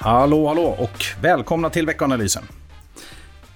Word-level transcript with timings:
Hallå, 0.00 0.46
hallå 0.48 0.62
och 0.62 1.04
välkomna 1.22 1.70
till 1.70 1.86
veckanalysen. 1.86 2.42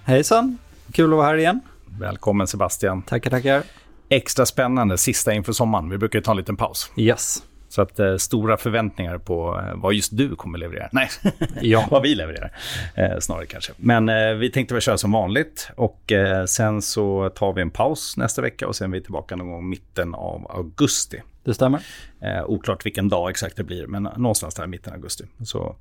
Hejsan, 0.05 0.59
kul 0.93 1.13
att 1.13 1.17
vara 1.17 1.27
här 1.27 1.37
igen. 1.37 1.61
Välkommen 1.99 2.47
Sebastian. 2.47 3.03
Tackar, 3.03 3.31
tackar. 3.31 3.63
Extra 4.09 4.47
spännande, 4.47 4.99
sista 4.99 5.33
inför 5.33 5.53
sommaren. 5.53 5.91
Vi 5.91 5.99
brukar 5.99 6.19
ju 6.19 6.23
ta 6.23 6.31
en 6.31 6.37
liten 6.37 6.57
paus. 6.57 6.91
Yes. 6.97 7.43
Så 7.69 7.83
att 7.83 7.99
eh, 7.99 8.17
stora 8.17 8.57
förväntningar 8.57 9.19
på 9.19 9.61
eh, 9.69 9.75
vad 9.81 9.95
just 9.95 10.17
du 10.17 10.37
kommer 10.37 10.59
leverera. 10.59 10.89
Nej, 10.93 11.09
Ja. 11.61 11.87
vad 11.91 12.03
vi 12.03 12.15
levererar. 12.15 12.53
Eh, 12.95 13.19
snarare 13.21 13.47
kanske. 13.47 13.73
Men 13.77 14.09
eh, 14.09 14.33
vi 14.35 14.51
tänkte 14.51 14.75
väl 14.75 14.81
köra 14.83 14.99
som 14.99 15.13
vanligt. 15.13 15.69
Och 15.77 16.13
eh, 16.13 16.45
sen 16.45 16.83
så 16.83 17.29
tar 17.35 17.53
vi 17.53 17.63
en 17.63 17.71
paus 17.71 18.17
nästa 18.17 18.43
vecka 18.43 18.69
och 18.69 18.77
sen 18.77 18.91
är 18.91 18.97
vi 18.99 19.03
tillbaka 19.03 19.37
någon 19.37 19.51
gång 19.51 19.69
mitten 19.69 20.15
av 20.15 20.51
augusti. 20.51 21.23
Det 21.45 21.55
stämmer. 21.55 21.83
Eh, 22.21 22.45
oklart 22.47 22.87
vilken 22.87 23.09
dag 23.09 23.31
exakt 23.31 23.57
det 23.57 23.65
blir, 23.65 23.87
men 23.87 24.03
någonstans 24.03 24.55
där 24.55 24.65
i 24.65 24.67
mitten 24.67 24.93
av 24.93 24.97
augusti. 24.97 25.25
Så 25.45 25.77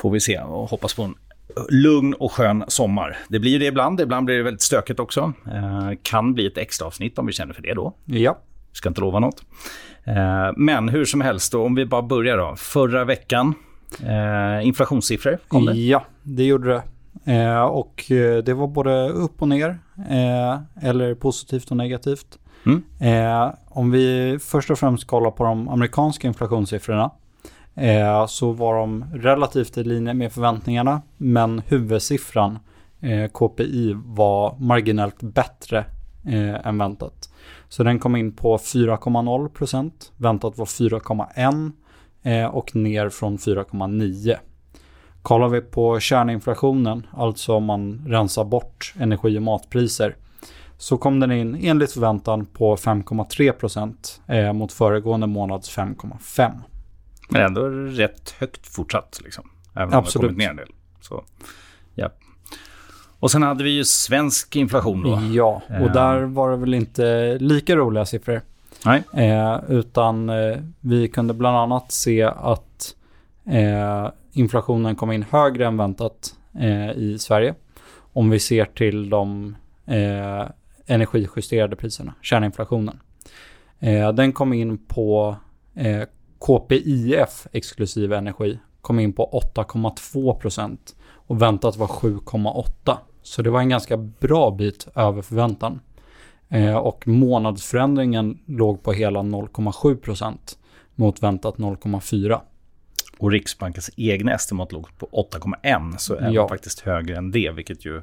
får 0.00 0.10
vi 0.10 0.20
se 0.20 0.38
och 0.38 0.70
hoppas 0.70 0.94
på 0.94 1.02
en 1.02 1.14
lugn 1.68 2.14
och 2.14 2.32
skön 2.32 2.64
sommar. 2.68 3.16
Det 3.28 3.38
blir 3.38 3.58
det 3.58 3.66
ibland, 3.66 4.00
ibland 4.00 4.26
blir 4.26 4.36
det 4.36 4.42
väldigt 4.42 4.62
stökigt 4.62 5.00
också. 5.00 5.32
Eh, 5.46 5.90
kan 6.02 6.34
bli 6.34 6.46
ett 6.46 6.58
extra 6.58 6.86
avsnitt 6.86 7.18
om 7.18 7.26
vi 7.26 7.32
känner 7.32 7.54
för 7.54 7.62
det 7.62 7.74
då. 7.74 7.94
Ja. 8.04 8.38
Ska 8.72 8.88
inte 8.88 9.00
lova 9.00 9.18
något. 9.18 9.42
Eh, 10.04 10.50
men 10.56 10.88
hur 10.88 11.04
som 11.04 11.20
helst, 11.20 11.52
då, 11.52 11.64
om 11.64 11.74
vi 11.74 11.86
bara 11.86 12.02
börjar 12.02 12.36
då. 12.36 12.54
Förra 12.56 13.04
veckan, 13.04 13.54
eh, 14.02 14.66
inflationssiffror 14.66 15.38
kom 15.48 15.64
det. 15.64 15.74
Ja, 15.74 16.04
det 16.22 16.44
gjorde 16.44 16.68
det. 16.68 16.82
Eh, 17.32 17.62
och 17.62 18.10
eh, 18.10 18.42
det 18.44 18.54
var 18.54 18.66
både 18.66 19.08
upp 19.08 19.42
och 19.42 19.48
ner, 19.48 19.78
eh, 20.10 20.88
eller 20.88 21.14
positivt 21.14 21.70
och 21.70 21.76
negativt. 21.76 22.38
Mm. 22.66 22.82
Eh, 23.00 23.54
om 23.68 23.90
vi 23.90 24.38
först 24.40 24.70
och 24.70 24.78
främst 24.78 25.06
kollar 25.06 25.30
på 25.30 25.44
de 25.44 25.68
amerikanska 25.68 26.28
inflationssiffrorna 26.28 27.10
eh, 27.78 28.26
så 28.26 28.52
var 28.52 28.78
de 28.78 29.04
relativt 29.14 29.78
i 29.78 29.84
linje 29.84 30.14
med 30.14 30.32
förväntningarna, 30.32 31.02
men 31.16 31.62
huvudsiffran 31.66 32.58
eh, 33.00 33.30
KPI 33.30 33.94
var 33.96 34.56
marginellt 34.58 35.22
bättre 35.22 35.84
eh, 36.26 36.66
än 36.66 36.78
väntat. 36.78 37.30
Så 37.68 37.82
den 37.82 37.98
kom 37.98 38.16
in 38.16 38.32
på 38.32 38.56
4,0 38.56 39.48
procent, 39.48 40.12
väntat 40.16 40.58
var 40.58 40.66
4,1 40.66 41.72
eh, 42.22 42.46
och 42.46 42.76
ner 42.76 43.08
från 43.08 43.38
4,9. 43.38 44.36
Kollar 45.22 45.48
vi 45.48 45.60
på 45.60 46.00
kärninflationen, 46.00 47.06
alltså 47.12 47.54
om 47.54 47.64
man 47.64 48.04
rensar 48.06 48.44
bort 48.44 48.94
energi 48.98 49.38
och 49.38 49.42
matpriser, 49.42 50.16
så 50.78 50.96
kom 50.96 51.20
den 51.20 51.32
in 51.32 51.58
enligt 51.62 51.92
förväntan 51.92 52.46
på 52.46 52.76
5,3 52.76 53.52
procent 53.52 54.20
eh, 54.26 54.52
mot 54.52 54.72
föregående 54.72 55.26
månads 55.26 55.76
5,5. 55.76 56.52
Men 57.28 57.42
ändå 57.42 57.68
rätt 57.68 58.34
högt 58.38 58.66
fortsatt. 58.66 59.20
Liksom. 59.24 59.50
Även 59.74 59.88
om 59.88 59.94
Absolut. 59.94 60.12
det 60.22 60.26
har 60.26 60.28
kommit 60.28 60.38
ner 60.38 60.50
en 60.50 60.56
del. 60.56 60.68
Så, 61.00 61.24
ja. 61.94 62.10
Och 63.20 63.30
sen 63.30 63.42
hade 63.42 63.64
vi 63.64 63.70
ju 63.70 63.84
svensk 63.84 64.56
inflation 64.56 65.02
då. 65.02 65.20
Ja, 65.32 65.62
och 65.68 65.74
Eh. 65.74 65.92
där 65.92 66.20
var 66.22 66.50
det 66.50 66.56
väl 66.56 66.74
inte 66.74 67.38
lika 67.40 67.76
roliga 67.76 68.04
siffror. 68.04 68.42
Nej. 68.84 69.02
Eh, 69.14 69.58
utan 69.68 70.28
eh, 70.28 70.56
vi 70.80 71.08
kunde 71.08 71.34
bland 71.34 71.56
annat 71.56 71.92
se 71.92 72.22
att 72.22 72.94
eh, 73.46 74.08
inflationen 74.32 74.96
kom 74.96 75.12
in 75.12 75.22
högre 75.30 75.66
än 75.66 75.76
väntat 75.76 76.34
eh, 76.58 76.90
i 76.90 77.16
Sverige. 77.20 77.54
Om 78.12 78.30
vi 78.30 78.38
ser 78.38 78.64
till 78.64 79.10
de 79.10 79.56
eh, 79.86 80.48
energijusterade 80.86 81.76
priserna, 81.76 82.14
kärninflationen. 82.22 83.00
Den 84.14 84.32
kom 84.32 84.52
in 84.52 84.78
på 84.78 85.36
KPIF 86.40 87.46
exklusive 87.52 88.16
energi, 88.16 88.58
kom 88.80 88.98
in 89.00 89.12
på 89.12 89.40
8,2 89.54 90.34
procent 90.34 90.96
och 91.10 91.42
väntat 91.42 91.76
var 91.76 91.86
7,8. 91.86 92.96
Så 93.22 93.42
det 93.42 93.50
var 93.50 93.60
en 93.60 93.68
ganska 93.68 93.96
bra 93.96 94.50
bit 94.50 94.88
över 94.94 95.22
förväntan. 95.22 95.80
Eh, 96.48 96.76
och 96.76 97.08
månadsförändringen 97.08 98.38
låg 98.46 98.82
på 98.82 98.92
hela 98.92 99.20
0,7 99.22 99.96
procent 99.96 100.58
mot 100.94 101.22
väntat 101.22 101.56
0,4. 101.58 102.40
Och 103.18 103.30
Riksbankens 103.30 103.90
egna 103.96 104.32
estimat 104.34 104.72
låg 104.72 104.88
på 104.98 105.06
8,1 105.32 105.96
så 105.98 106.14
är 106.14 106.30
Ja. 106.30 106.48
faktiskt 106.48 106.80
högre 106.80 107.16
än 107.16 107.30
det, 107.30 107.50
vilket 107.50 107.84
ju 107.86 108.02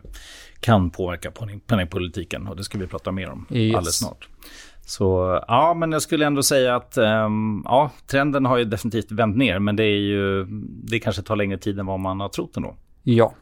kan 0.60 0.90
påverka 0.90 1.32
penningpolitiken 1.68 2.48
och 2.48 2.56
det 2.56 2.64
ska 2.64 2.78
vi 2.78 2.88
prata 2.88 3.12
mer 3.12 3.30
om 3.30 3.46
Yes. 3.52 3.76
alldeles 3.76 3.96
snart. 3.98 4.28
Så 4.86 5.40
ja, 5.48 5.74
men 5.74 5.92
jag 5.92 6.02
skulle 6.02 6.26
ändå 6.26 6.44
säga 6.44 6.76
att 6.76 6.98
ehm, 6.98 7.62
ja, 7.66 7.92
trenden 8.08 8.46
har 8.46 8.58
ju 8.58 8.66
definitivt 8.66 9.12
vänt 9.12 9.38
ner, 9.38 9.60
men 9.60 9.76
det 9.76 9.84
är 9.84 9.98
ju, 9.98 10.46
det 10.84 11.00
kanske 11.00 11.22
tar 11.22 11.36
längre 11.36 11.58
tid 11.58 11.80
än 11.80 11.86
vad 11.86 12.00
man 12.00 12.20
har 12.20 12.30
trott 12.30 12.58
ändå. 12.58 12.76
Ja. 13.04 13.34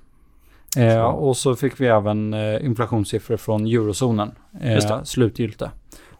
Eh, 0.77 1.03
och 1.03 1.37
så 1.37 1.55
fick 1.55 1.81
vi 1.81 1.87
även 1.87 2.33
eh, 2.33 2.65
inflationssiffror 2.65 3.37
från 3.37 3.65
eurozonen, 3.65 4.31
eh, 4.61 4.75
det. 4.75 5.01
slutgiltigt. 5.05 5.63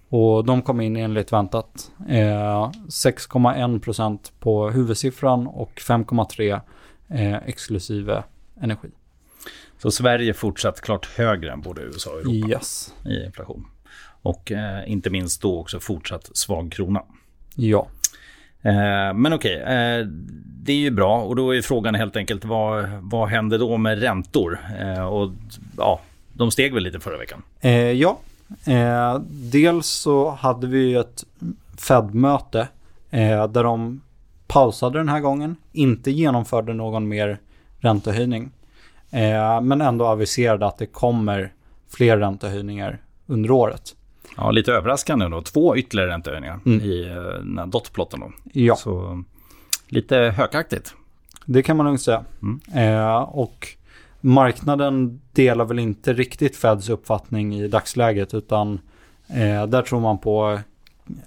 Och 0.10 0.46
de 0.46 0.62
kom 0.62 0.82
in 0.82 0.96
enligt 0.96 1.34
väntat. 1.34 1.92
Eh, 2.10 2.72
6,1% 2.88 4.32
på 4.40 4.70
huvudsiffran 4.70 5.48
och 5.48 5.72
5,3% 5.76 6.62
eh, 7.10 7.36
exklusive 7.36 8.24
energi. 8.62 8.90
Så 9.78 9.92
Sverige 9.92 10.34
fortsatt 10.34 10.82
klart 10.82 11.06
högre 11.06 11.52
än 11.52 11.62
både 11.62 11.82
USA 11.82 12.12
och 12.12 12.20
Europa 12.20 12.50
Yes. 12.50 12.94
i 13.06 13.26
inflation. 13.26 13.66
Och 14.24 14.52
eh, 14.52 14.92
inte 14.92 15.10
minst 15.10 15.42
då 15.42 15.60
också 15.60 15.80
fortsatt 15.80 16.30
svag 16.34 16.72
krona. 16.72 17.04
Ja. 17.56 17.88
Eh, 18.62 19.14
men 19.14 19.34
okej, 19.34 19.56
eh, 19.56 20.08
det 20.46 20.74
är 20.74 20.78
ju 20.78 20.92
bra 20.92 21.22
och 21.22 21.36
då 21.36 21.56
är 21.56 21.62
frågan 21.62 21.96
helt 21.96 22.16
enkelt 22.16 22.46
vad, 22.46 22.90
vad 23.02 23.30
händer 23.30 23.60
då 23.60 23.78
med 23.78 24.02
räntor? 24.02 24.60
Eh, 24.80 25.06
och 25.06 25.32
ja, 25.78 26.00
de 26.34 26.52
steg 26.52 26.74
väl 26.74 26.84
lite 26.84 27.00
förra 27.00 27.18
veckan? 27.18 27.42
Eh, 27.62 27.92
ja, 27.92 28.20
eh, 28.66 29.20
dels 29.30 29.88
så 29.88 30.30
hade 30.30 30.68
vi 30.68 30.94
ett 30.94 31.26
Fed-möte 31.78 32.68
där 33.50 33.64
de 33.64 34.02
pausade 34.48 35.00
den 35.00 35.10
här 35.10 35.20
gången, 35.20 35.56
inte 35.72 36.12
genomförde 36.12 36.74
någon 36.74 37.08
mer 37.08 37.40
räntehöjning, 37.80 38.52
eh, 39.12 39.62
men 39.62 39.82
ändå 39.82 40.06
aviserade 40.06 40.66
att 40.66 40.78
det 40.78 40.86
kommer 40.86 41.54
fler 41.90 42.18
räntehöjningar 42.18 43.02
under 43.26 43.52
året. 43.52 43.96
Ja, 44.38 44.52
lite 44.52 44.74
överraskande 44.74 45.26
då. 45.26 45.42
Två 45.42 45.78
ytterligare 45.78 46.10
räntehöjningar 46.10 46.60
Mm. 46.66 46.82
i 46.82 47.08
eh, 47.10 47.16
den 47.24 47.58
här 47.58 47.66
dotplotten 47.66 48.20
då. 48.20 48.32
Ja, 48.54 48.76
Så 48.76 49.24
lite 49.88 50.16
hökaktigt. 50.18 50.94
det 51.46 51.64
kan 51.64 51.78
man 51.78 51.86
lugnt 51.86 52.02
säga. 52.02 52.26
Mm. 52.42 52.60
Eh, 52.94 53.18
och 53.22 53.68
marknaden 54.22 55.22
delar 55.32 55.66
väl 55.66 55.80
inte 55.80 56.14
riktigt 56.14 56.56
Feds 56.56 56.90
uppfattning 56.90 57.56
i 57.56 57.68
dagsläget, 57.68 58.34
utan 58.34 58.80
eh, 59.28 59.68
där 59.68 59.82
tror 59.82 60.00
man 60.00 60.18
på 60.18 60.60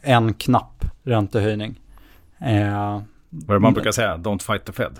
en 0.02 0.34
knapp 0.34 0.84
räntehöjning. 1.02 1.80
Eh, 2.38 3.00
Vad 3.30 3.50
är 3.50 3.54
det 3.54 3.58
man 3.60 3.74
brukar 3.74 3.92
säga? 3.92 4.16
Don't 4.16 4.42
fight 4.42 4.64
the 4.64 4.72
Fed. 4.72 4.92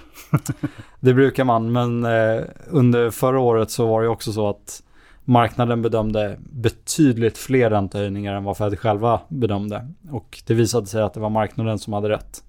Det 1.01 1.15
brukar 1.15 1.45
man, 1.45 1.73
men 1.73 2.05
eh, 2.05 2.43
under 2.71 3.11
förra 3.11 3.41
året 3.41 3.71
så 3.71 3.87
var 3.87 4.03
det 4.03 4.09
också 4.09 4.33
så 4.33 4.49
att 4.49 4.83
marknaden 5.29 5.83
bedömde 5.83 6.37
betydligt 6.39 7.39
fler 7.39 7.71
räntehöjningar 7.71 8.35
än 8.35 8.45
vad 8.45 8.57
Fed 8.57 8.79
själva 8.79 9.21
bedömde. 9.29 9.89
Och 10.11 10.43
det 10.47 10.55
visade 10.55 10.87
sig 10.87 11.03
att 11.03 11.15
det 11.15 11.21
var 11.21 11.31
marknaden 11.31 11.79
som 11.79 11.93
hade 11.93 12.09
rätt. 12.09 12.43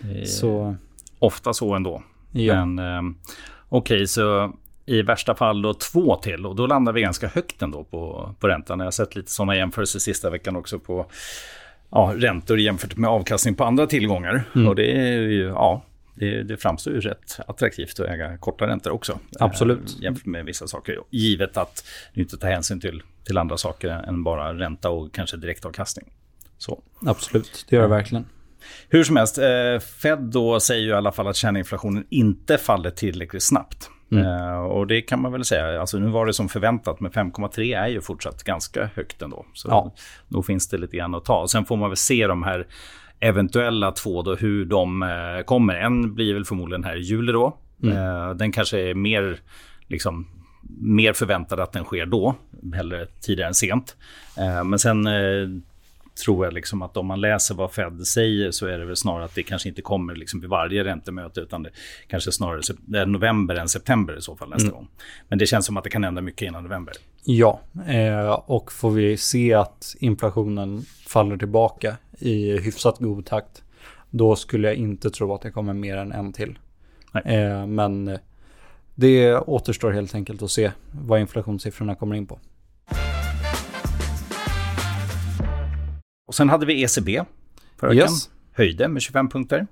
Eh, 0.00 0.24
Så 0.24 0.76
Ofta 1.18 1.52
så 1.52 1.74
ändå. 1.74 2.02
ja, 2.32 2.64
Men 2.64 2.78
eh, 2.78 3.14
okej, 3.68 4.06
så 4.06 4.52
i 4.86 5.02
värsta 5.02 5.34
fall 5.34 5.62
då 5.62 5.74
två 5.74 6.16
till 6.16 6.46
och 6.46 6.56
då 6.56 6.66
landar 6.66 6.92
vi 6.92 7.00
ganska 7.00 7.28
högt 7.28 7.62
ändå 7.62 7.84
på, 7.84 8.34
på 8.40 8.48
räntan. 8.48 8.78
Jag 8.78 8.86
har 8.86 8.90
sett 8.90 9.16
lite 9.16 9.30
sådana 9.30 9.56
jämförelser 9.56 9.98
sista 9.98 10.30
veckan 10.30 10.56
också 10.56 10.78
på 10.78 11.06
ja, 11.90 12.12
räntor 12.16 12.60
jämfört 12.60 12.96
med 12.96 13.10
avkastning 13.10 13.54
på 13.54 13.64
andra 13.64 13.86
tillgångar. 13.86 14.44
Mm. 14.54 14.68
Och 14.68 14.74
det 14.76 14.92
är 14.92 15.12
ju, 15.20 15.42
ja, 15.42 15.82
det, 16.18 16.42
det 16.42 16.56
framstår 16.56 16.92
ju 16.92 17.00
rätt 17.00 17.40
attraktivt 17.46 18.00
att 18.00 18.06
äga 18.06 18.38
korta 18.38 18.66
räntor 18.66 18.90
också. 18.90 19.18
Absolut. 19.40 19.96
Eh, 19.96 20.02
jämfört 20.02 20.26
med 20.26 20.44
vissa 20.44 20.66
saker. 20.66 20.98
Givet 21.10 21.56
att 21.56 21.84
du 22.14 22.20
inte 22.20 22.36
tar 22.38 22.48
hänsyn 22.48 22.80
till, 22.80 23.02
till 23.24 23.38
andra 23.38 23.56
saker 23.56 23.88
än 23.88 24.24
bara 24.24 24.54
ränta 24.54 24.90
och 24.90 25.14
kanske 25.14 25.36
direktavkastning. 25.36 26.12
Så. 26.58 26.82
absolut. 27.06 27.66
Det 27.68 27.76
gör 27.76 27.82
det 27.82 27.88
verkligen. 27.88 28.26
Hur 28.88 29.04
som 29.04 29.16
helst, 29.16 29.38
eh, 29.38 29.78
Fed 30.02 30.18
då 30.18 30.60
säger 30.60 30.82
ju 30.82 30.88
i 30.88 30.92
alla 30.92 31.12
fall 31.12 31.26
att 31.28 31.36
kärninflationen 31.36 32.06
inte 32.10 32.58
faller 32.58 32.90
tillräckligt 32.90 33.42
snabbt. 33.42 33.90
Mm. 34.12 34.24
Eh, 34.26 34.58
och 34.58 34.86
det 34.86 35.00
kan 35.00 35.22
man 35.22 35.32
väl 35.32 35.44
säga. 35.44 35.80
Alltså, 35.80 35.98
nu 35.98 36.06
var 36.08 36.26
det 36.26 36.32
som 36.32 36.48
förväntat, 36.48 37.00
men 37.00 37.10
5,3 37.12 37.76
är 37.78 37.86
ju 37.88 38.00
fortsatt 38.00 38.44
ganska 38.44 38.90
högt 38.94 39.22
ändå. 39.22 39.46
Så 39.54 39.68
Ja. 39.68 39.94
då 40.28 40.42
finns 40.42 40.68
det 40.68 40.78
lite 40.78 40.96
grann 40.96 41.14
att 41.14 41.24
ta. 41.24 41.48
Sen 41.48 41.64
får 41.64 41.76
man 41.76 41.90
väl 41.90 41.96
se 41.96 42.26
de 42.26 42.42
här 42.42 42.66
eventuella 43.20 43.92
två 43.92 44.22
då, 44.22 44.34
hur 44.34 44.64
de 44.64 45.02
eh, 45.02 45.44
kommer. 45.44 45.74
En 45.74 46.14
blir 46.14 46.34
väl 46.34 46.44
förmodligen 46.44 46.84
här 46.84 46.96
i 46.96 47.00
juli 47.00 47.32
då. 47.32 47.56
Eh, 47.84 48.30
den 48.34 48.52
kanske 48.52 48.80
är 48.80 48.94
mer, 48.94 49.38
liksom, 49.86 50.26
mer 50.80 51.12
förväntad 51.12 51.60
att 51.60 51.72
den 51.72 51.84
sker 51.84 52.06
då, 52.06 52.34
hellre 52.74 53.06
tidigare 53.20 53.48
än 53.48 53.54
sent. 53.54 53.96
Eh, 54.38 54.64
men 54.64 54.78
sen 54.78 55.06
tror 56.24 56.46
jag 56.46 56.54
liksom 56.54 56.82
att 56.82 56.96
om 56.96 57.06
man 57.06 57.20
läser 57.20 57.54
vad 57.54 57.72
Fed 57.72 58.06
säger 58.06 58.50
så 58.50 58.66
är 58.66 58.78
det 58.78 58.84
väl 58.84 58.96
snarare 58.96 59.24
att 59.24 59.34
det 59.34 59.42
kanske 59.42 59.68
inte 59.68 59.82
kommer 59.82 60.14
liksom 60.14 60.40
vid 60.40 60.50
varje 60.50 60.84
räntemöte 60.84 61.40
utan 61.40 61.62
det 61.62 61.70
kanske 62.08 62.32
snarare 62.32 62.60
är 62.94 63.06
november 63.06 63.54
än 63.54 63.68
september 63.68 64.18
i 64.18 64.22
så 64.22 64.36
fall 64.36 64.48
nästa 64.48 64.68
mm. 64.68 64.74
gång. 64.74 64.88
Men 65.28 65.38
det 65.38 65.46
känns 65.46 65.66
som 65.66 65.76
att 65.76 65.84
det 65.84 65.90
kan 65.90 66.04
hända 66.04 66.20
mycket 66.20 66.48
innan 66.48 66.62
november. 66.62 66.94
Ja, 67.24 67.60
eh, 67.88 68.30
och 68.30 68.72
får 68.72 68.90
vi 68.90 69.16
se 69.16 69.54
att 69.54 69.96
inflationen 69.98 70.82
faller 71.06 71.36
tillbaka 71.36 71.96
i 72.18 72.58
hyfsat 72.58 72.98
god 72.98 73.26
takt 73.26 73.62
då 74.10 74.36
skulle 74.36 74.68
jag 74.68 74.76
inte 74.76 75.10
tro 75.10 75.34
att 75.34 75.42
det 75.42 75.50
kommer 75.50 75.72
mer 75.72 75.96
än 75.96 76.12
en 76.12 76.32
till. 76.32 76.58
Eh, 77.24 77.66
men 77.66 78.18
det 78.94 79.36
återstår 79.36 79.90
helt 79.90 80.14
enkelt 80.14 80.42
att 80.42 80.50
se 80.50 80.70
vad 80.92 81.20
inflationssiffrorna 81.20 81.94
kommer 81.94 82.16
in 82.16 82.26
på. 82.26 82.38
Och 86.28 86.34
sen 86.34 86.48
hade 86.48 86.66
vi 86.66 86.82
ECB 86.82 87.24
förra 87.76 87.90
veckan. 87.90 88.10
Yes. 88.10 88.30
Höjde 88.52 88.88
med 88.88 89.02
25 89.02 89.28
punkter. 89.28 89.66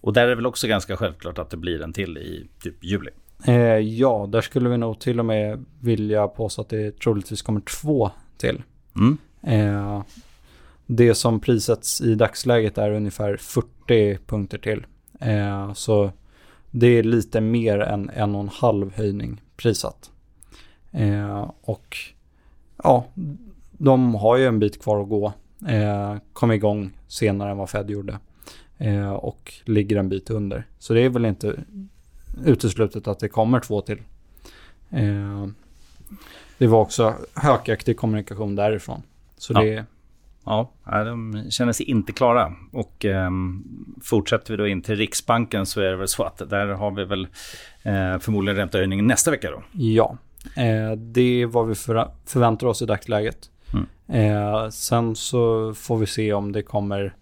Och 0.00 0.12
där 0.12 0.22
är 0.22 0.28
det 0.28 0.34
väl 0.34 0.46
också 0.46 0.66
ganska 0.66 0.96
självklart 0.96 1.38
att 1.38 1.50
det 1.50 1.56
blir 1.56 1.82
en 1.82 1.92
till 1.92 2.18
i 2.18 2.48
typ 2.62 2.84
juli. 2.84 3.10
Eh, 3.46 3.54
ja, 3.78 4.28
där 4.32 4.40
skulle 4.40 4.68
vi 4.68 4.78
nog 4.78 5.00
till 5.00 5.18
och 5.18 5.24
med 5.24 5.64
vilja 5.80 6.28
påstå 6.28 6.62
att 6.62 6.68
det 6.68 6.98
troligtvis 6.98 7.42
kommer 7.42 7.60
två 7.60 8.10
till. 8.36 8.62
Mm. 8.96 9.18
Eh, 9.42 10.02
det 10.86 11.14
som 11.14 11.40
prissätts 11.40 12.00
i 12.00 12.14
dagsläget 12.14 12.78
är 12.78 12.90
ungefär 12.90 13.36
40 13.36 14.18
punkter 14.26 14.58
till. 14.58 14.86
Eh, 15.20 15.72
så 15.72 16.10
det 16.70 16.86
är 16.86 17.02
lite 17.02 17.40
mer 17.40 17.78
än 17.78 18.10
en 18.10 18.34
och 18.34 18.40
en 18.40 18.50
halv 18.52 18.96
höjning 18.96 19.40
prissatt. 19.56 20.10
Eh, 20.90 21.50
och 21.60 21.96
ja, 22.82 23.06
de 23.72 24.14
har 24.14 24.36
ju 24.36 24.46
en 24.46 24.58
bit 24.58 24.82
kvar 24.82 25.02
att 25.02 25.08
gå. 25.08 25.32
Eh, 25.68 26.16
kom 26.32 26.52
igång 26.52 26.90
senare 27.08 27.50
än 27.50 27.56
vad 27.56 27.70
Fed 27.70 27.90
gjorde. 27.90 28.18
Eh, 28.78 29.10
och 29.10 29.54
ligger 29.64 29.96
en 29.96 30.08
bit 30.08 30.30
under. 30.30 30.66
Så 30.78 30.94
det 30.94 31.00
är 31.00 31.08
väl 31.08 31.24
inte 31.24 31.64
uteslutet 32.44 33.08
att 33.08 33.18
det 33.18 33.28
kommer 33.28 33.60
två 33.60 33.80
till. 33.80 34.02
Eh, 34.90 35.46
det 36.58 36.66
var 36.66 36.80
också 36.80 37.14
högaktig 37.34 37.96
kommunikation 37.96 38.56
därifrån. 38.56 39.02
Så 39.36 39.52
ja. 39.52 39.62
det 39.62 39.84
Ja, 40.44 40.72
de 40.84 41.44
känner 41.50 41.72
sig 41.72 41.90
inte 41.90 42.12
klara. 42.12 42.52
Och 42.72 43.04
eh, 43.04 43.30
fortsätter 44.02 44.52
vi 44.52 44.56
då 44.56 44.68
in 44.68 44.82
till 44.82 44.96
Riksbanken 44.96 45.66
så 45.66 45.80
är 45.80 45.90
det 45.90 45.96
väl 45.96 46.08
så 46.08 46.22
att 46.22 46.50
där 46.50 46.66
har 46.66 46.90
vi 46.90 47.04
väl 47.04 47.26
eh, 47.82 48.18
förmodligen 48.18 48.56
räntehöjning 48.56 49.06
nästa 49.06 49.30
vecka 49.30 49.50
då. 49.50 49.62
Ja, 49.72 50.16
eh, 50.56 50.96
det 50.96 51.42
är 51.42 51.46
vad 51.46 51.68
vi 51.68 51.74
för, 51.74 52.10
förväntar 52.26 52.66
oss 52.66 52.82
i 52.82 52.86
dagsläget. 52.86 53.50
Mm. 53.72 53.86
Eh, 54.08 54.68
sen 54.68 55.16
så 55.16 55.74
får 55.74 55.98
vi 55.98 56.06
se 56.06 56.32
om 56.32 56.52
det 56.52 56.62
kommer 56.62 57.14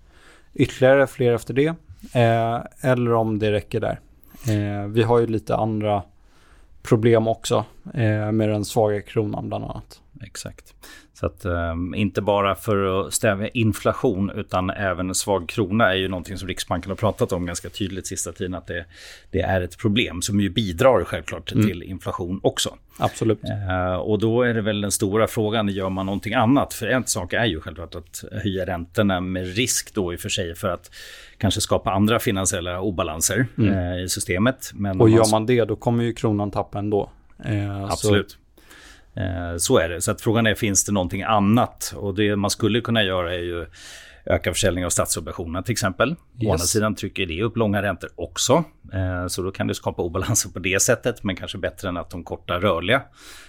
ytterligare 0.55 1.07
fler 1.07 1.33
efter 1.33 1.55
det. 1.55 1.75
Eh, 2.13 2.91
eller 2.91 3.15
om 3.15 3.39
det 3.39 3.53
räcker 3.53 3.81
där. 3.81 4.01
Eh, 4.49 4.87
vi 4.87 5.03
har 5.03 5.19
ju 5.19 5.27
lite 5.27 5.57
andra 5.57 6.03
problem 6.83 7.29
också 7.29 7.65
eh, 7.95 8.33
med 8.33 8.49
den 8.49 8.65
svaga 8.65 9.03
kronan 9.03 9.49
bland 9.49 9.65
annat. 9.65 10.01
Exakt. 10.23 10.75
Så 11.15 11.27
att 11.27 11.45
um, 11.45 11.95
inte 11.95 12.23
bara 12.23 12.55
för 12.55 13.07
att 13.07 13.15
stävja 13.15 13.49
inflation 13.49 14.31
utan 14.31 14.71
även 14.71 15.09
en 15.09 15.15
svag 15.15 15.49
krona 15.49 15.93
är 15.93 15.97
ju 15.97 16.09
någonting 16.09 16.39
som 16.39 16.49
Riksbanken 16.49 16.91
har 16.91 16.97
pratat 16.97 17.33
om 17.33 17.47
ganska 17.47 17.71
tydligt 17.71 18.07
sista 18.07 18.33
tiden 18.33 18.55
att 18.55 18.67
det, 18.67 18.85
det 19.31 19.41
är 19.41 19.61
ett 19.61 19.79
problem 19.79 20.23
som 20.23 20.41
ju 20.41 20.51
bidrar 20.51 21.05
självklart 21.05 21.53
mm. 21.53 21.67
till 21.67 21.83
inflation 21.83 22.41
också. 22.43 22.77
Absolut. 22.99 23.41
Uh, 23.45 23.97
och 23.97 24.19
då 24.19 24.43
är 24.43 24.55
det 24.55 24.61
väl 24.61 24.81
den 24.81 24.91
stora 24.91 25.27
frågan, 25.27 25.69
gör 25.69 25.89
man 25.89 26.07
någonting 26.07 26.35
annat? 26.35 26.75
För 26.75 26.87
en 26.87 27.07
sak 27.07 27.33
är 27.33 27.45
ju 27.45 27.61
självklart 27.61 27.95
att 27.95 28.25
höja 28.43 28.67
räntorna 28.67 29.21
med 29.21 29.57
risk 29.57 29.95
då 29.95 30.13
i 30.13 30.17
och 30.17 30.21
för 30.21 30.29
sig 30.29 30.55
för 30.55 30.69
att 30.69 30.91
kanske 31.39 31.61
skapa 31.61 31.91
andra 31.91 32.19
finansiella 32.19 32.81
obalanser 32.81 33.47
mm. 33.59 33.75
uh, 33.75 34.05
i 34.05 34.09
systemet. 34.09 34.71
Men 34.75 35.01
och 35.01 35.11
gör 35.11 35.31
man 35.31 35.47
det 35.47 35.65
då 35.65 35.77
kommer 35.77 36.05
ju 36.05 36.13
kronan 36.13 36.51
tappa 36.51 36.79
ändå. 36.79 37.11
Uh, 37.47 37.85
Absolut. 37.85 38.31
Så 38.31 38.39
Eh, 38.39 38.48
så 39.59 39.79
är 39.79 39.89
det. 39.89 40.01
Så 40.01 40.11
att 40.11 40.21
frågan 40.21 40.47
är, 40.47 40.55
finns 40.55 40.85
det 40.85 40.93
någonting 40.93 41.23
annat? 41.23 41.95
Och 41.97 42.15
det 42.15 42.37
man 42.37 42.51
skulle 42.51 42.81
kunna 42.81 43.03
göra 43.03 43.35
är 43.35 43.39
ju 43.39 43.67
öka 44.29 44.53
försäljning 44.53 44.87
av 44.87 44.91
statsobligationer 44.91 45.63
till 45.63 45.73
exempel. 45.73 46.09
Yes. 46.11 46.49
Å 46.49 46.53
andra 46.53 46.65
sidan 46.65 46.95
trycker 46.95 47.27
det 47.27 47.43
upp 47.43 47.57
långa 47.57 47.83
räntor 47.83 48.11
också. 48.15 48.65
Eh, 48.93 49.27
så 49.27 49.43
då 49.43 49.51
kan 49.51 49.67
det 49.67 49.75
skapa 49.75 50.03
obalanser 50.03 50.51
på 50.51 50.59
det 50.59 50.83
sättet, 50.83 51.25
men 51.25 51.37
kanske 51.37 51.59
bättre 51.59 51.89
än 51.89 51.97
att 51.97 52.11
de 52.11 52.25
korta 52.25 52.61
rörliga 52.61 53.03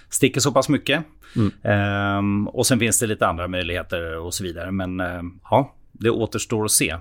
sticker 0.08 0.40
så 0.40 0.52
pass 0.52 0.68
mycket. 0.68 1.04
Mm. 1.36 1.52
Ehm, 1.62 2.48
och 2.48 2.66
sen 2.66 2.78
finns 2.78 3.00
det 3.00 3.06
lite 3.06 3.26
andra 3.26 3.48
möjligheter 3.48 4.16
och 4.16 4.34
så 4.34 4.44
vidare. 4.44 4.70
Men 4.70 5.00
eh, 5.00 5.22
ja, 5.50 5.74
det 5.92 6.10
återstår 6.10 6.64
att 6.64 6.70
se 6.70 6.96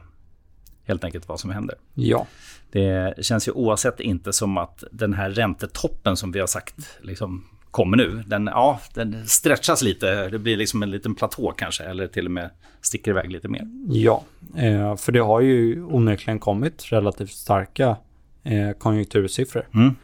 helt 0.84 1.04
enkelt 1.04 1.28
vad 1.28 1.40
som 1.40 1.50
händer. 1.50 1.76
Ja. 1.94 2.28
Det 2.72 3.26
känns 3.26 3.48
ju 3.48 3.52
oavsett 3.52 4.00
inte 4.00 4.34
som 4.34 4.58
att 4.58 4.84
den 4.92 5.14
här 5.14 5.30
räntetoppen 5.30 6.18
som 6.18 6.32
vi 6.32 6.40
har 6.40 6.48
sagt 6.48 6.98
liksom, 7.02 7.46
kommer 7.72 7.98
nu, 7.98 8.24
den, 8.28 8.46
ja, 8.46 8.80
den 8.94 9.28
stretchas 9.28 9.82
lite. 9.82 10.30
Det 10.30 10.40
blir 10.40 10.58
liksom 10.58 10.84
en 10.84 10.92
liten 10.92 11.16
platå 11.16 11.52
kanske, 11.52 11.84
eller 11.84 12.08
till 12.08 12.26
och 12.26 12.32
med 12.32 12.50
sticker 12.82 13.12
iväg 13.12 13.32
lite 13.32 13.48
mer. 13.48 13.68
Ja, 13.88 14.24
eh, 14.58 14.96
för 14.96 15.12
det 15.12 15.20
har 15.20 15.42
ju 15.42 15.84
onekligen 15.84 16.40
kommit 16.40 16.92
relativt 16.92 17.32
starka 17.32 17.98
eh, 18.44 18.72
konjunktursiffror. 18.72 19.68
Mm, 19.74 19.96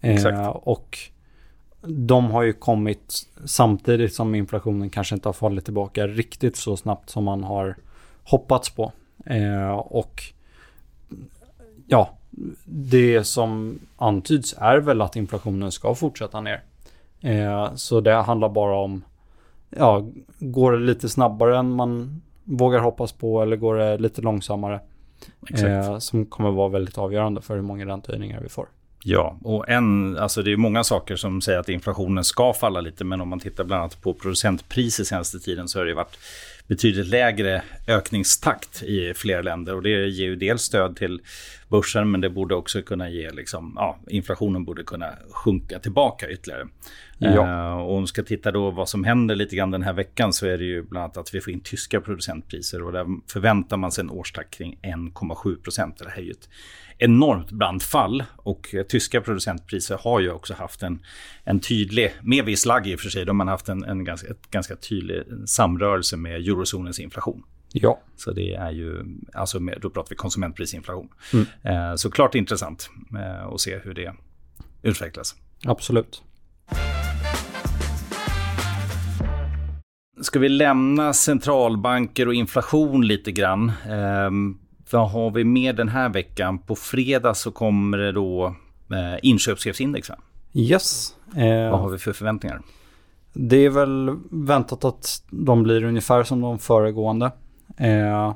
eh, 0.00 0.46
och 0.46 0.98
de 1.86 2.30
har 2.30 2.42
ju 2.42 2.52
kommit 2.52 3.26
samtidigt 3.44 4.14
som 4.14 4.34
inflationen 4.34 4.90
kanske 4.90 5.14
inte 5.14 5.28
har 5.28 5.32
fallit 5.32 5.64
tillbaka 5.64 6.06
riktigt 6.06 6.56
så 6.56 6.76
snabbt 6.76 7.10
som 7.10 7.24
man 7.24 7.44
har 7.44 7.76
hoppats 8.22 8.70
på. 8.70 8.92
Och 9.76 10.22
ja, 11.86 12.18
det 12.64 13.24
som 13.24 13.78
antyds 13.96 14.54
är 14.58 14.76
väl 14.76 15.00
att 15.00 15.16
inflationen 15.16 15.72
ska 15.72 15.94
fortsätta 15.94 16.40
ner. 16.40 16.62
Eh, 17.24 17.74
så 17.74 18.00
det 18.00 18.14
handlar 18.14 18.48
bara 18.48 18.76
om, 18.76 19.04
ja, 19.70 20.06
går 20.38 20.72
det 20.72 20.78
lite 20.78 21.08
snabbare 21.08 21.58
än 21.58 21.70
man 21.70 22.22
vågar 22.44 22.78
hoppas 22.78 23.12
på 23.12 23.42
eller 23.42 23.56
går 23.56 23.76
det 23.76 23.98
lite 23.98 24.22
långsammare? 24.22 24.80
Eh, 25.50 25.98
som 25.98 26.26
kommer 26.26 26.50
vara 26.50 26.68
väldigt 26.68 26.98
avgörande 26.98 27.40
för 27.40 27.54
hur 27.54 27.62
många 27.62 27.86
räntehöjningar 27.86 28.40
vi 28.40 28.48
får. 28.48 28.68
Ja, 29.06 29.38
och 29.42 29.68
en, 29.68 30.18
alltså 30.18 30.42
det 30.42 30.52
är 30.52 30.56
många 30.56 30.84
saker 30.84 31.16
som 31.16 31.40
säger 31.40 31.58
att 31.58 31.68
inflationen 31.68 32.24
ska 32.24 32.52
falla 32.52 32.80
lite, 32.80 33.04
men 33.04 33.20
om 33.20 33.28
man 33.28 33.40
tittar 33.40 33.64
bland 33.64 33.80
annat 33.80 34.02
på 34.02 34.14
producentpriser 34.14 35.04
senaste 35.04 35.38
tiden 35.38 35.68
så 35.68 35.78
har 35.78 35.86
det 35.86 35.94
varit 35.94 36.18
betydligt 36.66 37.06
lägre 37.06 37.62
ökningstakt 37.88 38.82
i 38.82 39.14
flera 39.14 39.42
länder 39.42 39.74
och 39.74 39.82
det 39.82 40.08
ger 40.08 40.24
ju 40.24 40.36
dels 40.36 40.62
stöd 40.62 40.96
till 40.96 41.20
börsen 41.68 42.10
men 42.10 42.20
det 42.20 42.30
borde 42.30 42.54
också 42.54 42.82
kunna 42.82 43.10
ge, 43.10 43.30
liksom, 43.30 43.72
ja, 43.76 43.98
inflationen 44.08 44.64
borde 44.64 44.82
kunna 44.82 45.10
sjunka 45.30 45.78
tillbaka 45.78 46.30
ytterligare. 46.30 46.66
Ja. 47.24 47.70
Uh, 47.70 47.82
och 47.82 47.94
om 47.96 48.00
vi 48.00 48.06
ska 48.06 48.22
titta 48.22 48.50
då 48.50 48.70
vad 48.70 48.88
som 48.88 49.04
händer 49.04 49.34
lite 49.34 49.56
grann 49.56 49.70
den 49.70 49.82
här 49.82 49.92
veckan 49.92 50.32
så 50.32 50.46
är 50.46 50.58
det 50.58 50.64
ju 50.64 50.82
bland 50.82 51.04
annat 51.04 51.16
att 51.16 51.34
vi 51.34 51.40
får 51.40 51.52
in 51.52 51.60
tyska 51.60 52.00
producentpriser 52.00 52.82
och 52.82 52.92
där 52.92 53.06
förväntar 53.32 53.76
man 53.76 53.92
sig 53.92 54.02
en 54.02 54.10
årstakt 54.10 54.54
kring 54.54 54.78
1,7 54.82 55.62
procent. 55.62 55.98
Det 55.98 56.10
här 56.10 56.18
är 56.18 56.22
ju 56.22 56.30
ett 56.30 56.48
enormt 56.98 57.50
brant 57.50 57.82
fall 57.82 58.24
och 58.36 58.74
tyska 58.88 59.20
producentpriser 59.20 59.98
har 60.02 60.20
ju 60.20 60.30
också 60.30 60.54
haft 60.54 60.82
en, 60.82 60.98
en 61.44 61.60
tydlig, 61.60 62.14
med 62.22 62.44
viss 62.44 62.66
lagg 62.66 62.86
i 62.86 62.96
och 62.96 63.00
för 63.00 63.08
sig, 63.08 63.24
de 63.24 63.40
har 63.40 63.46
haft 63.46 63.68
en, 63.68 63.84
en 63.84 64.04
ganska, 64.04 64.28
ett 64.28 64.50
ganska 64.50 64.76
tydlig 64.76 65.22
samrörelse 65.46 66.16
med 66.16 66.36
eurozonens 66.36 67.00
inflation. 67.00 67.42
Ja. 67.72 68.00
Så 68.16 68.32
det 68.32 68.54
är 68.54 68.70
ju, 68.70 69.04
alltså 69.32 69.60
med, 69.60 69.78
då 69.80 69.90
pratar 69.90 70.10
vi 70.10 70.16
konsumentprisinflation. 70.16 71.08
Mm. 71.32 71.46
Eh, 71.62 71.94
så 71.94 72.10
klart 72.10 72.34
intressant 72.34 72.90
eh, 73.14 73.46
att 73.46 73.60
se 73.60 73.78
hur 73.78 73.94
det 73.94 74.14
utvecklas. 74.82 75.34
Absolut. 75.64 76.22
Ska 80.20 80.38
vi 80.38 80.48
lämna 80.48 81.12
centralbanker 81.12 82.28
och 82.28 82.34
inflation 82.34 83.06
lite 83.06 83.32
grann? 83.32 83.72
Eh, 83.88 84.30
vad 84.90 85.10
har 85.10 85.30
vi 85.30 85.44
med 85.44 85.76
den 85.76 85.88
här 85.88 86.08
veckan? 86.08 86.58
På 86.58 86.76
fredag 86.76 87.34
så 87.34 87.50
kommer 87.50 87.98
det 87.98 88.12
då 88.12 88.46
eh, 88.90 89.18
inköpschefsindex. 89.22 90.10
Yes. 90.52 91.14
Eh, 91.36 91.70
vad 91.70 91.80
har 91.80 91.88
vi 91.88 91.98
för 91.98 92.12
förväntningar? 92.12 92.60
Det 93.32 93.56
är 93.56 93.70
väl 93.70 94.16
väntat 94.30 94.84
att 94.84 95.22
de 95.30 95.62
blir 95.62 95.84
ungefär 95.84 96.22
som 96.22 96.40
de 96.40 96.58
föregående. 96.58 97.30
Eh, 97.76 98.34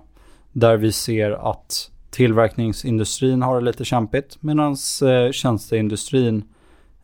där 0.52 0.76
vi 0.76 0.92
ser 0.92 1.50
att 1.50 1.90
tillverkningsindustrin 2.11 3.42
har 3.42 3.61
det 3.61 3.64
lite 3.64 3.85
kämpigt 3.85 4.42
medan 4.42 4.76
eh, 5.02 5.32
tjänsteindustrin 5.32 6.44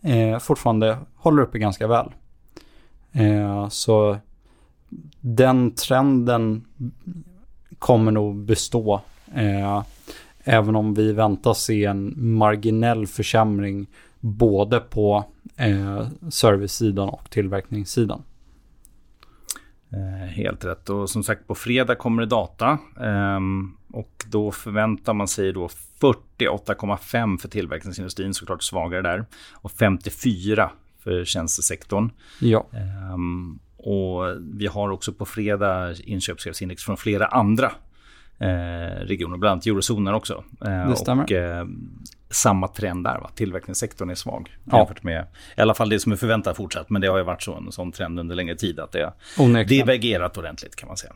eh, 0.02 0.38
fortfarande 0.38 0.98
håller 1.16 1.42
uppe 1.42 1.58
ganska 1.58 1.86
väl. 1.86 2.12
Eh, 3.12 3.68
så 3.68 4.18
den 5.26 5.74
trenden 5.74 6.64
kommer 7.78 8.12
nog 8.12 8.36
bestå. 8.36 9.00
Eh, 9.34 9.82
även 10.44 10.76
om 10.76 10.94
vi 10.94 11.12
väntar 11.12 11.54
se 11.54 11.84
en 11.84 12.14
marginell 12.16 13.06
försämring 13.06 13.86
både 14.20 14.80
på 14.80 15.24
eh, 15.56 16.08
servicesidan 16.30 17.08
och 17.08 17.30
tillverkningssidan. 17.30 18.22
Eh, 19.92 20.28
helt 20.28 20.64
rätt. 20.64 20.90
Och 20.90 21.10
som 21.10 21.22
sagt, 21.22 21.46
på 21.46 21.54
fredag 21.54 21.94
kommer 21.94 22.22
det 22.22 22.28
data. 22.28 22.78
Um, 22.96 23.76
och 23.92 24.24
då 24.30 24.50
förväntar 24.50 25.14
man 25.14 25.28
sig 25.28 25.52
då 25.52 25.68
48,5 26.00 27.38
för 27.38 27.48
tillverkningsindustrin, 27.48 28.34
såklart 28.34 28.62
svagare 28.62 29.02
där. 29.02 29.24
Och 29.52 29.72
54 29.72 30.70
för 30.98 31.24
tjänstesektorn. 31.24 32.10
Ja. 32.40 32.66
Och 33.86 34.36
vi 34.52 34.66
har 34.66 34.88
också 34.88 35.12
på 35.12 35.24
fredag 35.24 35.94
inköpschefsindex 36.04 36.82
från 36.84 36.96
flera 36.96 37.26
andra 37.26 37.72
eh, 38.38 38.46
regioner, 39.00 39.36
bland 39.36 39.52
annat 39.52 39.66
eurozonen 39.66 40.14
också. 40.14 40.44
Eh, 40.66 40.88
det 40.88 40.96
stämmer. 40.96 41.24
Och, 41.24 41.32
eh, 41.32 41.66
samma 42.30 42.68
trend 42.68 43.04
där, 43.04 43.18
va? 43.18 43.30
tillverkningssektorn 43.34 44.10
är 44.10 44.14
svag. 44.14 44.56
Ja. 44.64 44.78
Jämfört 44.78 45.02
med, 45.02 45.26
I 45.56 45.60
alla 45.60 45.74
fall 45.74 45.88
det 45.88 46.00
som 46.00 46.12
är 46.12 46.16
förväntat 46.16 46.56
fortsatt, 46.56 46.90
men 46.90 47.02
det 47.02 47.08
har 47.08 47.18
ju 47.18 47.24
varit 47.24 47.42
så, 47.42 47.54
en 47.54 47.72
sån 47.72 47.92
trend 47.92 48.20
under 48.20 48.36
längre 48.36 48.56
tid 48.56 48.80
att 48.80 48.92
det 48.92 49.12
har 49.36 49.64
divergerat 49.64 50.38
ordentligt 50.38 50.76
kan 50.76 50.86
man 50.86 50.96
säga. 50.96 51.12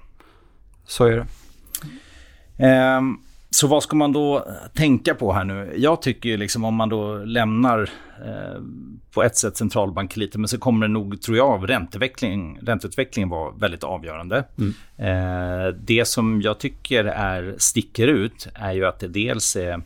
Så 0.87 1.05
är 1.05 1.17
det. 1.17 2.97
Um, 2.97 3.23
så 3.51 3.67
vad 3.67 3.83
ska 3.83 3.97
man 3.97 4.13
då 4.13 4.47
tänka 4.75 5.15
på 5.15 5.33
här 5.33 5.45
nu? 5.45 5.75
Jag 5.77 6.03
tycker 6.03 6.29
ju 6.29 6.37
liksom 6.37 6.65
om 6.65 6.75
man 6.75 6.89
då 6.89 7.19
lämnar 7.19 7.91
eh, 8.27 8.63
på 9.11 9.23
ett 9.23 9.37
sätt 9.37 9.57
centralbank 9.57 10.17
men 10.35 10.49
så 10.49 10.59
kommer 10.59 10.87
det 10.87 10.93
nog, 10.93 11.23
tror 11.23 11.37
jag, 11.37 11.51
av 11.51 11.67
ränteutveckling, 11.67 12.59
ränteutvecklingen 12.63 13.29
vara 13.29 13.51
väldigt 13.51 13.85
avgörande. 13.85 14.45
Mm. 14.59 14.75
Eh, 14.97 15.75
det 15.81 16.05
som 16.05 16.43
jag 16.43 16.59
tycker 16.59 17.05
är, 17.05 17.55
sticker 17.59 18.07
ut 18.07 18.49
är 18.55 18.73
ju 18.73 18.87
att 18.87 19.01
det 19.01 19.09
dels 19.09 19.57
är 19.57 19.83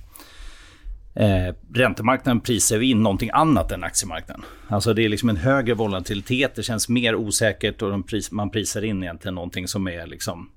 Eh, 1.15 1.55
räntemarknaden 1.75 2.41
prisar 2.41 2.81
in 2.81 3.03
någonting 3.03 3.31
annat 3.33 3.73
än 3.73 3.85
aktiemarknaden. 3.85 4.45
Alltså 4.69 4.95
det 4.95 5.05
är 5.05 5.09
liksom 5.09 5.29
en 5.29 5.37
högre 5.37 5.75
volatilitet, 5.75 6.55
det 6.55 6.63
känns 6.63 6.89
mer 6.89 7.15
osäkert 7.15 7.83
och 7.83 8.07
pris, 8.07 8.31
man 8.31 8.51
prisar 8.51 8.85
in 8.85 9.03
egentligen 9.03 9.35
någonting 9.35 9.69
som 9.69 9.89
är 9.89 10.07
liksom 10.07 10.51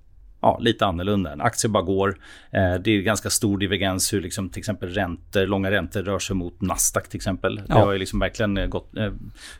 ja, 0.45 0.57
lite 0.61 0.85
annorlunda. 0.85 1.31
En 1.31 1.41
aktie 1.41 1.69
bara 1.69 1.83
går. 1.83 2.17
Eh, 2.51 2.73
det 2.73 2.91
är 2.91 3.01
ganska 3.01 3.29
stor 3.29 3.57
divergens 3.57 4.13
hur 4.13 4.21
liksom, 4.21 4.49
till 4.49 4.59
exempel 4.59 4.89
räntor, 4.89 5.45
långa 5.45 5.71
räntor 5.71 6.03
rör 6.03 6.19
sig 6.19 6.35
mot 6.35 6.61
Nasdaq 6.61 7.09
till 7.09 7.17
exempel. 7.17 7.61
Ja. 7.67 7.75
Det 7.75 7.81
har 7.81 7.91
ju 7.91 7.97
liksom 7.97 8.19
verkligen 8.19 8.57
eh, 8.57 8.67
gått, 8.67 8.97
eh, 8.97 9.11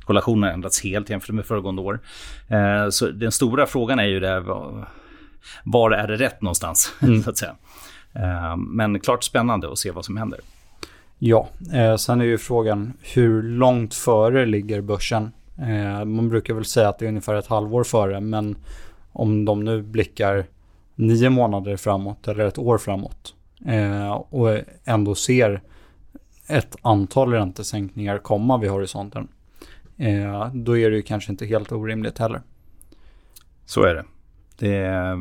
korrelationen 0.04 0.44
har 0.44 0.50
ändrats 0.50 0.84
helt 0.84 1.10
jämfört 1.10 1.36
med 1.36 1.46
föregående 1.46 1.82
år. 1.82 2.00
Eh, 2.48 2.89
så 2.89 3.08
den 3.08 3.32
stora 3.32 3.65
frågan 3.65 4.00
är 4.00 4.04
ju 4.04 4.20
det, 4.20 4.39
var, 5.63 5.92
är 5.92 6.08
det 6.08 6.15
rätt 6.15 6.42
någonstans? 6.42 6.94
Mm. 7.01 7.24
så 7.24 7.30
att 7.30 7.38
säga. 7.38 7.56
Eh, 8.13 8.58
men 8.58 9.00
klart 9.00 9.24
spännande 9.24 9.72
att 9.72 9.77
se 9.77 9.92
vad 9.92 10.06
som 10.06 10.18
händer. 10.18 10.39
Ja, 11.20 11.50
eh, 11.74 11.96
sen 11.96 12.22
är 12.22 12.25
ju 12.25 12.38
frågan 12.38 12.94
hur 13.01 13.44
långt 13.44 13.94
före 13.94 14.46
ligger 14.46 14.82
börsen? 14.82 15.32
Eh, 15.58 16.06
man 16.06 16.30
brukar 16.30 16.54
väl 16.54 16.65
säga 16.65 16.89
att 16.89 17.00
det 17.00 17.06
är 17.06 17.10
ungefär 17.10 17.36
ett 17.36 17.48
halvår 17.48 17.84
före, 17.84 18.20
men 18.20 18.56
om 19.12 19.46
de 19.46 19.63
nu 19.63 19.82
blickar 19.82 20.46
nio 20.96 21.30
månader 21.30 21.78
framåt 21.78 22.28
eller 22.28 22.46
ett 22.46 22.58
år 22.58 22.78
framåt 22.78 23.34
eh, 23.66 24.12
och 24.12 24.60
ändå 24.86 25.16
ser 25.16 25.62
ett 26.48 26.75
antal 26.82 27.32
räntesänkningar 27.32 28.18
komma 28.18 28.58
vid 28.58 28.70
horisonten, 28.70 29.28
eh, 29.98 30.54
då 30.54 30.78
är 30.78 30.90
det 30.90 30.96
ju 30.96 31.02
kanske 31.02 31.32
inte 31.32 31.46
helt 31.46 31.72
orimligt 31.72 32.18
heller. 32.18 32.42
Så 33.66 33.84
är 33.84 33.96
det. 33.96 34.06
det 34.58 34.75
är, 34.75 35.18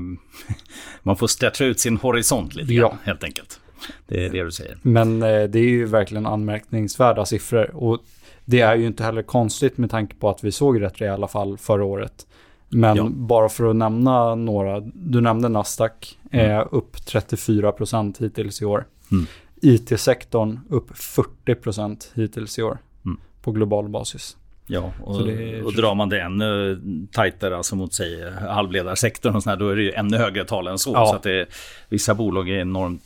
man 1.02 1.16
får 1.16 1.26
stretcha 1.26 1.64
ut 1.64 1.81
sin 1.81 1.97
horisont 1.97 2.54
lite 2.54 2.75
ja. 2.75 2.95
helt 3.04 3.25
enkelt. 3.25 3.61
Det 4.07 4.26
är 4.26 4.31
det 4.31 4.45
du 4.45 4.50
säger. 4.52 4.78
Men 4.83 5.23
eh, 5.23 5.43
det 5.43 5.59
är 5.59 5.69
ju 5.69 5.87
verkligen 5.87 6.26
anmärkningsvärda 6.26 7.26
siffror. 7.26 7.71
Och 7.75 7.99
det 8.45 8.61
är 8.61 8.76
ju 8.76 8.87
inte 8.87 9.04
heller 9.04 9.23
konstigt 9.23 9.78
med 9.78 9.90
tanke 9.90 10.14
på 10.16 10.31
att 10.31 10.45
vi 10.45 10.52
såg 10.52 10.81
rätt 10.81 11.00
rejäla 11.00 11.28
fall 11.28 11.59
förra 11.59 11.85
året. 11.85 12.26
Men 12.75 12.97
ja. 12.97 13.09
bara 13.09 13.49
för 13.49 13.71
att 13.71 13.76
nämna 13.76 14.35
några, 14.35 14.81
du 14.81 15.21
nämnde 15.21 15.49
Nasdaq, 15.49 16.19
mm. 16.31 16.50
är 16.50 16.75
upp 16.75 16.97
34% 16.97 18.23
hittills 18.23 18.62
i 18.62 18.64
år. 18.64 18.87
Mm. 19.12 19.26
IT-sektorn 19.62 20.61
upp 20.71 20.90
40% 20.90 22.07
hittills 22.14 22.59
i 22.59 22.62
år 22.62 22.78
mm. 23.04 23.21
på 23.43 23.52
global 23.52 23.88
basis. 23.88 24.37
Ja, 24.66 24.93
och, 25.02 25.28
är... 25.28 25.66
och 25.66 25.75
drar 25.75 25.95
man 25.95 26.09
det 26.09 26.21
ännu 26.21 26.81
tajtare 27.12 27.57
alltså 27.57 27.76
mot 27.76 27.95
sig 27.95 28.33
halvledarsektorn 28.40 29.37
och 29.37 29.43
sådär, 29.43 29.57
då 29.57 29.69
är 29.69 29.76
det 29.76 29.83
ju 29.83 29.93
ännu 29.93 30.16
högre 30.16 30.45
tal 30.45 30.66
än 30.66 30.78
så. 30.78 30.93
Ja. 30.93 31.07
Så 31.07 31.16
att 31.16 31.23
det, 31.23 31.47
vissa 31.88 32.14
bolag 32.14 32.49
är 32.49 32.61
enormt 32.61 33.02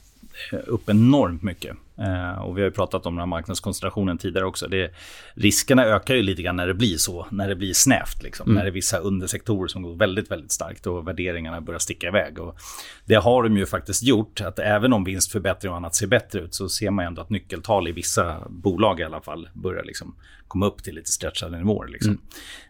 upp 0.66 0.88
enormt 0.88 1.42
mycket. 1.42 1.76
Eh, 2.00 2.42
och 2.42 2.56
vi 2.56 2.60
har 2.60 2.68
ju 2.68 2.74
pratat 2.74 3.06
om 3.06 3.14
den 3.14 3.20
här 3.20 3.26
marknadskoncentrationen 3.26 4.18
tidigare 4.18 4.46
också. 4.46 4.68
Det, 4.68 4.90
riskerna 5.34 5.84
ökar 5.84 6.14
ju 6.14 6.22
lite 6.22 6.42
grann 6.42 6.56
när 6.56 6.66
det 6.66 6.74
blir 6.74 6.96
så, 6.96 7.26
när 7.30 7.48
det 7.48 7.56
blir 7.56 7.72
snävt. 7.74 8.22
Liksom. 8.22 8.46
Mm. 8.46 8.54
När 8.56 8.64
det 8.64 8.70
är 8.70 8.72
vissa 8.72 8.98
undersektorer 8.98 9.68
som 9.68 9.82
går 9.82 9.94
väldigt, 9.94 10.30
väldigt 10.30 10.52
starkt 10.52 10.86
och 10.86 11.08
värderingarna 11.08 11.60
börjar 11.60 11.78
sticka 11.78 12.06
iväg. 12.06 12.38
Och 12.38 12.58
det 13.04 13.14
har 13.14 13.42
de 13.42 13.56
ju 13.56 13.66
faktiskt 13.66 14.02
gjort, 14.02 14.40
att 14.40 14.58
även 14.58 14.92
om 14.92 15.04
vinstförbättring 15.04 15.70
och 15.70 15.76
annat 15.76 15.94
ser 15.94 16.06
bättre 16.06 16.40
ut 16.40 16.54
så 16.54 16.68
ser 16.68 16.90
man 16.90 17.04
ändå 17.04 17.22
att 17.22 17.30
nyckeltal 17.30 17.88
i 17.88 17.92
vissa 17.92 18.36
bolag 18.48 19.00
i 19.00 19.04
alla 19.04 19.20
fall 19.20 19.48
börjar 19.52 19.84
liksom 19.84 20.14
komma 20.48 20.66
upp 20.66 20.82
till 20.82 20.94
lite 20.94 21.12
stretchade 21.12 21.58
nivåer. 21.58 21.88
Liksom. 21.88 22.18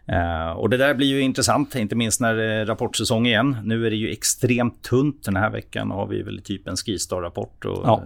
Mm. 0.07 0.47
Uh, 0.47 0.51
och 0.51 0.69
det 0.69 0.77
där 0.77 0.93
blir 0.93 1.07
ju 1.07 1.21
intressant, 1.21 1.75
inte 1.75 1.95
minst 1.95 2.21
när 2.21 2.35
det 2.35 2.43
är 2.43 2.65
rapportsäsong 2.65 3.27
igen. 3.27 3.57
Nu 3.63 3.85
är 3.85 3.89
det 3.89 3.95
ju 3.95 4.11
extremt 4.11 4.83
tunt. 4.83 5.23
Den 5.23 5.35
här 5.35 5.49
veckan 5.49 5.91
har 5.91 6.07
vi 6.07 6.21
väl 6.21 6.41
typ 6.41 6.67
en 6.67 6.75
Skistar-rapport 6.75 7.65
och 7.65 7.81
ja. 7.85 8.03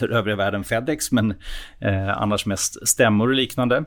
övriga 0.00 0.36
världen 0.36 0.64
Fedex, 0.66 1.12
men 1.12 1.30
uh, 1.84 2.22
annars 2.22 2.46
mest 2.46 2.88
stämmor 2.88 3.28
och 3.28 3.34
liknande. 3.34 3.84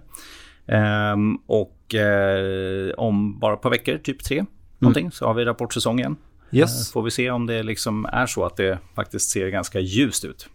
Um, 1.13 1.41
och 1.45 1.95
uh, 1.95 2.93
om 2.97 3.39
bara 3.39 3.53
ett 3.53 3.61
par 3.61 3.69
veckor, 3.69 3.97
typ 3.97 4.23
tre, 4.23 4.45
någonting, 4.79 5.05
mm. 5.05 5.11
så 5.11 5.25
har 5.25 5.33
vi 5.33 5.45
rapportsäsong 5.45 5.99
igen. 5.99 6.15
Yes. 6.51 6.91
får 6.91 7.01
vi 7.01 7.11
se 7.11 7.31
om 7.31 7.45
det 7.45 7.63
liksom 7.63 8.05
är 8.05 8.25
så 8.25 8.45
att 8.45 8.57
det 8.57 8.77
faktiskt 8.95 9.29
ser 9.29 9.49
ganska 9.49 9.79
ljust 9.79 10.25
ut. 10.25 10.49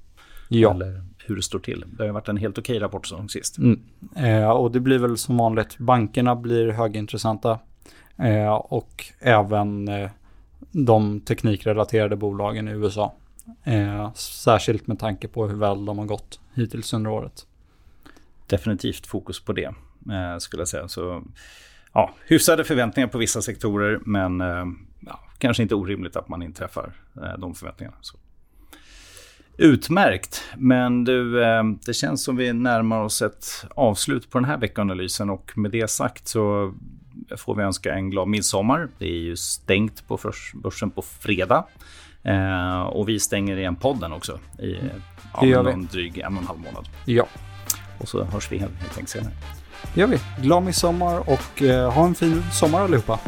Ja. 0.48 0.70
Eller 0.70 1.02
hur 1.26 1.36
det 1.36 1.42
står 1.42 1.58
till. 1.58 1.84
Det 1.98 2.04
har 2.06 2.12
varit 2.12 2.28
en 2.28 2.36
helt 2.36 2.58
okej 2.58 2.78
rapport 2.78 3.06
som 3.06 3.28
sist. 3.28 3.58
Mm. 3.58 3.80
Eh, 4.16 4.50
och 4.50 4.72
det 4.72 4.80
blir 4.80 4.98
väl 4.98 5.16
som 5.16 5.36
vanligt, 5.36 5.78
bankerna 5.78 6.36
blir 6.36 6.68
högintressanta. 6.68 7.58
Eh, 8.16 8.54
och 8.54 9.04
även 9.20 9.88
eh, 9.88 10.10
de 10.72 11.20
teknikrelaterade 11.20 12.16
bolagen 12.16 12.68
i 12.68 12.70
USA. 12.70 13.14
Eh, 13.64 14.12
särskilt 14.14 14.86
med 14.86 14.98
tanke 14.98 15.28
på 15.28 15.46
hur 15.46 15.56
väl 15.56 15.84
de 15.84 15.98
har 15.98 16.06
gått 16.06 16.40
hittills 16.54 16.92
under 16.92 17.10
året. 17.10 17.46
Definitivt 18.46 19.06
fokus 19.06 19.40
på 19.40 19.52
det, 19.52 19.74
eh, 20.12 20.38
skulle 20.38 20.60
jag 20.60 20.68
säga. 20.68 20.88
Så, 20.88 21.22
ja, 21.92 22.14
hyfsade 22.26 22.64
förväntningar 22.64 23.08
på 23.08 23.18
vissa 23.18 23.42
sektorer, 23.42 24.00
men 24.04 24.40
eh, 24.40 24.64
ja, 25.00 25.20
kanske 25.38 25.62
inte 25.62 25.74
orimligt 25.74 26.16
att 26.16 26.28
man 26.28 26.42
inträffar 26.42 26.92
eh, 27.16 27.38
de 27.38 27.54
förväntningarna. 27.54 27.96
Så. 28.00 28.18
Utmärkt. 29.56 30.42
Men 30.56 31.04
du, 31.04 31.44
eh, 31.44 31.64
det 31.86 31.94
känns 31.94 32.24
som 32.24 32.36
vi 32.36 32.52
närmar 32.52 33.00
oss 33.00 33.22
ett 33.22 33.66
avslut 33.70 34.30
på 34.30 34.38
den 34.38 34.44
här 34.44 34.58
veckanalysen 34.58 35.30
och 35.30 35.58
med 35.58 35.70
det 35.70 35.90
sagt 35.90 36.28
så 36.28 36.74
får 37.36 37.54
vi 37.54 37.62
önska 37.62 37.94
en 37.94 38.10
glad 38.10 38.28
midsommar. 38.28 38.88
Det 38.98 39.06
är 39.06 39.20
ju 39.20 39.36
stängt 39.36 40.08
på 40.08 40.18
börsen 40.54 40.90
på 40.90 41.02
fredag. 41.02 41.64
Eh, 42.24 42.80
och 42.80 43.08
vi 43.08 43.20
stänger 43.20 43.56
igen 43.56 43.76
podden 43.76 44.12
också 44.12 44.38
i 44.58 44.76
ja, 45.40 45.62
någon 45.62 45.86
dryg 45.86 46.18
en 46.18 46.36
och 46.36 46.42
en 46.42 46.46
halv 46.46 46.58
månad. 46.58 46.88
Ja. 47.04 47.26
Och 47.98 48.08
så 48.08 48.24
hörs 48.24 48.52
vi 48.52 48.58
helt, 48.58 48.72
helt 48.72 48.90
enkelt 48.90 49.08
senare. 49.08 49.32
Det 49.94 50.00
gör 50.00 50.06
vi. 50.06 50.18
Glad 50.42 50.62
midsommar 50.62 51.30
och 51.30 51.62
eh, 51.62 51.92
ha 51.92 52.04
en 52.04 52.14
fin 52.14 52.42
sommar 52.52 52.80
allihopa. 52.80 53.18